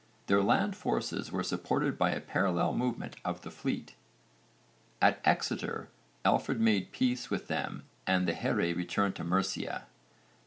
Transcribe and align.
Their 0.25 0.41
land 0.41 0.75
forces 0.75 1.31
were 1.31 1.43
supported 1.43 1.95
by 1.99 2.09
a 2.09 2.19
parallel 2.19 2.73
movement 2.73 3.17
of 3.23 3.41
the 3.43 3.51
fleet. 3.51 3.93
At 4.99 5.21
Exeter 5.23 5.89
Alfred 6.25 6.59
made 6.59 6.91
peace 6.91 7.29
with 7.29 7.45
them 7.47 7.83
and 8.07 8.27
the 8.27 8.33
here 8.33 8.55
returned 8.55 9.15
to 9.17 9.23
Mercia. 9.23 9.85